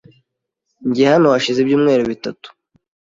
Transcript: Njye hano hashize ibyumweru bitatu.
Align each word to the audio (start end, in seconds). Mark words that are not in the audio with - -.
Njye 0.87 1.03
hano 1.13 1.27
hashize 1.33 1.57
ibyumweru 1.61 2.03
bitatu. 2.11 2.47